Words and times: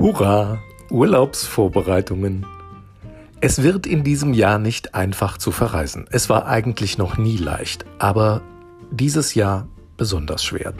Hurra! 0.00 0.62
Urlaubsvorbereitungen. 0.88 2.46
Es 3.42 3.62
wird 3.62 3.86
in 3.86 4.02
diesem 4.02 4.32
Jahr 4.32 4.58
nicht 4.58 4.94
einfach 4.94 5.36
zu 5.36 5.52
verreisen. 5.52 6.06
Es 6.10 6.30
war 6.30 6.46
eigentlich 6.46 6.96
noch 6.96 7.18
nie 7.18 7.36
leicht, 7.36 7.84
aber 7.98 8.40
dieses 8.90 9.34
Jahr 9.34 9.68
besonders 9.98 10.42
schwer. 10.42 10.72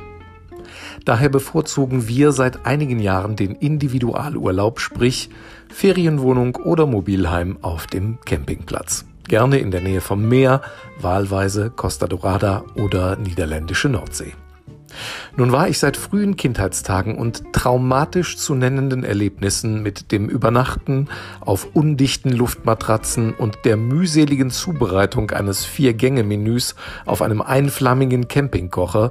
Daher 1.05 1.29
bevorzugen 1.29 2.09
wir 2.09 2.33
seit 2.33 2.65
einigen 2.65 2.99
Jahren 2.99 3.37
den 3.37 3.55
Individualurlaub, 3.57 4.81
sprich 4.81 5.29
Ferienwohnung 5.69 6.57
oder 6.57 6.87
Mobilheim 6.87 7.59
auf 7.61 7.87
dem 7.87 8.21
Campingplatz. 8.25 9.05
Gerne 9.29 9.59
in 9.59 9.71
der 9.71 9.83
Nähe 9.83 10.01
vom 10.01 10.31
Meer, 10.31 10.63
wahlweise 10.99 11.69
Costa 11.69 12.07
Dorada 12.07 12.65
oder 12.75 13.17
niederländische 13.17 13.91
Nordsee. 13.91 14.33
Nun 15.37 15.53
war 15.53 15.69
ich 15.69 15.79
seit 15.79 15.97
frühen 15.97 16.37
Kindheitstagen 16.37 17.17
und 17.17 17.53
traumatisch 17.53 18.37
zu 18.37 18.55
nennenden 18.55 19.05
Erlebnissen 19.05 19.83
mit 19.83 20.13
dem 20.13 20.29
Übernachten 20.29 21.09
auf 21.41 21.69
undichten 21.75 22.31
Luftmatratzen 22.31 23.35
und 23.35 23.59
der 23.65 23.77
mühseligen 23.77 24.51
Zubereitung 24.51 25.31
eines 25.31 25.65
Vier-Gänge-Menüs 25.65 26.75
auf 27.07 27.23
einem 27.23 27.43
einflammigen 27.43 28.29
Campingkocher 28.29 29.11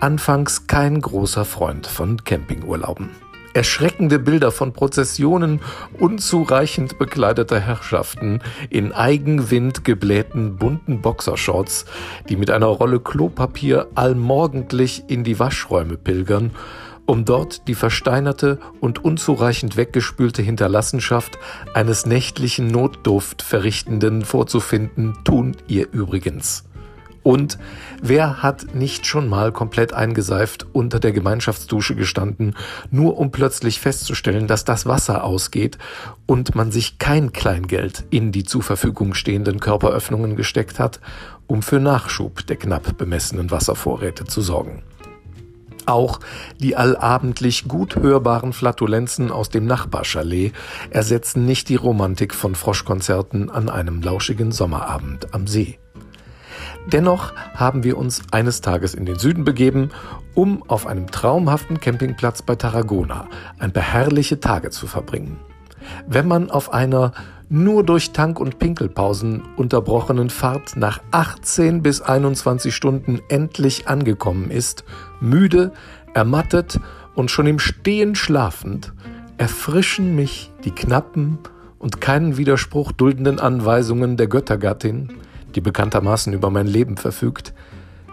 anfangs 0.00 0.66
kein 0.66 1.00
großer 1.00 1.44
Freund 1.44 1.86
von 1.86 2.24
Campingurlauben 2.24 3.10
erschreckende 3.56 4.18
Bilder 4.18 4.52
von 4.52 4.74
Prozessionen 4.74 5.60
unzureichend 5.98 6.98
bekleideter 6.98 7.58
Herrschaften 7.58 8.40
in 8.68 8.92
Eigenwind 8.92 9.82
geblähten 9.82 10.56
bunten 10.56 11.00
Boxershorts, 11.00 11.86
die 12.28 12.36
mit 12.36 12.50
einer 12.50 12.66
Rolle 12.66 13.00
Klopapier 13.00 13.86
allmorgendlich 13.94 15.04
in 15.08 15.24
die 15.24 15.38
Waschräume 15.38 15.96
pilgern, 15.96 16.50
um 17.06 17.24
dort 17.24 17.66
die 17.66 17.74
versteinerte 17.74 18.58
und 18.80 19.02
unzureichend 19.02 19.78
weggespülte 19.78 20.42
Hinterlassenschaft 20.42 21.38
eines 21.72 22.04
nächtlichen 22.04 22.66
Notduft 22.66 23.40
verrichtenden 23.40 24.26
vorzufinden, 24.26 25.16
tun 25.24 25.56
ihr 25.66 25.88
übrigens. 25.92 26.66
Und 27.26 27.58
wer 28.00 28.44
hat 28.44 28.76
nicht 28.76 29.04
schon 29.04 29.28
mal 29.28 29.50
komplett 29.50 29.92
eingeseift 29.92 30.64
unter 30.72 31.00
der 31.00 31.10
Gemeinschaftsdusche 31.10 31.96
gestanden, 31.96 32.54
nur 32.92 33.18
um 33.18 33.32
plötzlich 33.32 33.80
festzustellen, 33.80 34.46
dass 34.46 34.64
das 34.64 34.86
Wasser 34.86 35.24
ausgeht 35.24 35.76
und 36.26 36.54
man 36.54 36.70
sich 36.70 37.00
kein 37.00 37.32
Kleingeld 37.32 38.04
in 38.10 38.30
die 38.30 38.44
zur 38.44 38.62
Verfügung 38.62 39.14
stehenden 39.14 39.58
Körperöffnungen 39.58 40.36
gesteckt 40.36 40.78
hat, 40.78 41.00
um 41.48 41.62
für 41.62 41.80
Nachschub 41.80 42.46
der 42.46 42.58
knapp 42.58 42.96
bemessenen 42.96 43.50
Wasservorräte 43.50 44.26
zu 44.26 44.40
sorgen. 44.40 44.84
Auch 45.84 46.20
die 46.60 46.76
allabendlich 46.76 47.66
gut 47.66 47.96
hörbaren 47.96 48.52
Flatulenzen 48.52 49.32
aus 49.32 49.48
dem 49.48 49.66
Nachbarchalet 49.66 50.52
ersetzen 50.90 51.44
nicht 51.44 51.70
die 51.70 51.74
Romantik 51.74 52.36
von 52.36 52.54
Froschkonzerten 52.54 53.50
an 53.50 53.68
einem 53.68 54.00
lauschigen 54.00 54.52
Sommerabend 54.52 55.34
am 55.34 55.48
See. 55.48 55.80
Dennoch 56.92 57.32
haben 57.54 57.82
wir 57.82 57.98
uns 57.98 58.22
eines 58.30 58.60
Tages 58.60 58.94
in 58.94 59.06
den 59.06 59.18
Süden 59.18 59.44
begeben, 59.44 59.90
um 60.34 60.62
auf 60.68 60.86
einem 60.86 61.10
traumhaften 61.10 61.80
Campingplatz 61.80 62.42
bei 62.42 62.54
Tarragona 62.54 63.28
ein 63.58 63.72
paar 63.72 63.82
herrliche 63.82 64.38
Tage 64.38 64.70
zu 64.70 64.86
verbringen. 64.86 65.38
Wenn 66.06 66.28
man 66.28 66.50
auf 66.50 66.72
einer 66.72 67.12
nur 67.48 67.84
durch 67.84 68.12
Tank- 68.12 68.40
und 68.40 68.58
Pinkelpausen 68.58 69.42
unterbrochenen 69.56 70.30
Fahrt 70.30 70.76
nach 70.76 71.00
18 71.12 71.82
bis 71.82 72.00
21 72.00 72.74
Stunden 72.74 73.20
endlich 73.28 73.88
angekommen 73.88 74.50
ist, 74.50 74.84
müde, 75.20 75.72
ermattet 76.14 76.80
und 77.14 77.30
schon 77.30 77.46
im 77.46 77.58
Stehen 77.58 78.14
schlafend, 78.14 78.92
erfrischen 79.38 80.16
mich 80.16 80.52
die 80.64 80.72
knappen 80.72 81.38
und 81.78 82.00
keinen 82.00 82.36
Widerspruch 82.36 82.92
duldenden 82.92 83.38
Anweisungen 83.38 84.16
der 84.16 84.26
Göttergattin, 84.26 85.12
die 85.56 85.60
bekanntermaßen 85.60 86.32
über 86.32 86.50
mein 86.50 86.66
Leben 86.66 86.96
verfügt. 86.96 87.54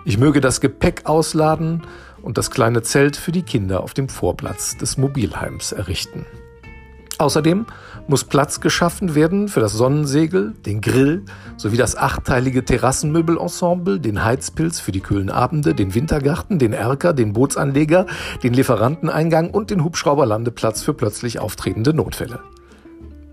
Ich 0.06 0.18
möge 0.18 0.42
das 0.42 0.62
Gepäck 0.62 1.04
ausladen 1.06 1.84
und 2.22 2.38
das 2.38 2.50
kleine 2.50 2.81
Zelt 2.81 3.16
für 3.16 3.31
die 3.31 3.44
Kinder 3.44 3.84
auf 3.84 3.94
dem 3.94 4.09
Vorplatz 4.09 4.78
des 4.78 4.98
Mobilheims 4.98 5.72
errichten. 5.72 6.26
Außerdem 7.20 7.68
muss 8.08 8.24
Platz 8.24 8.59
geschaffen 8.59 9.16
werden 9.16 9.48
für 9.48 9.59
das 9.59 9.74
Sonnensegel, 9.74 10.54
den 10.66 10.81
Grill 10.81 11.24
sowie 11.58 11.78
das 11.78 11.96
achtteilige 11.96 12.66
Terrassenmöbelensemble, 12.66 14.00
den 14.00 14.25
Heizpilz 14.25 14.80
für 14.80 14.92
die 14.92 15.00
kühlen 15.00 15.30
Abende, 15.30 15.74
den 15.74 15.94
Wintergarten, 15.94 16.60
den 16.60 16.74
Erker, 16.74 17.14
den 17.14 17.34
Bootsanleger, 17.34 18.08
den 18.42 18.54
Lieferanteneingang 18.54 19.52
und 19.52 19.70
den 19.70 19.84
Hubschrauberlandeplatz 19.84 20.81
für 20.81 20.94
plötzlich 20.94 21.40
auftretende 21.40 21.94
Notfälle. 21.94 22.40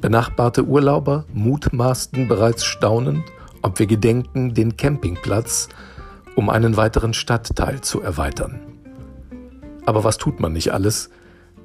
Benachbarte 0.00 0.64
Urlauber 0.64 1.24
mutmaßten 1.32 2.28
bereits 2.28 2.64
staunend, 2.64 3.24
ob 3.62 3.78
wir 3.78 3.86
gedenken, 3.86 4.54
den 4.54 4.76
Campingplatz 4.76 5.68
um 6.36 6.48
einen 6.48 6.76
weiteren 6.76 7.12
Stadtteil 7.12 7.80
zu 7.80 8.00
erweitern. 8.00 8.60
Aber 9.84 10.04
was 10.04 10.18
tut 10.18 10.40
man 10.40 10.52
nicht 10.52 10.72
alles, 10.72 11.10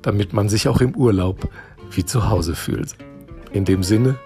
damit 0.02 0.34
man 0.34 0.50
sich 0.50 0.68
auch 0.68 0.82
im 0.82 0.96
Urlaub 0.96 1.50
wie 1.92 2.06
zu 2.06 2.30
Hause 2.30 2.56
fühlt? 2.56 2.96
In 3.52 3.66
dem 3.66 3.84
Sinne, 3.84 4.18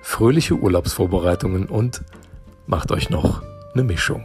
fröhliche 0.00 0.54
Urlaubsvorbereitungen 0.54 1.66
und 1.66 2.02
macht 2.66 2.92
euch 2.92 3.10
noch 3.10 3.42
eine 3.74 3.84
Mischung. 3.84 4.24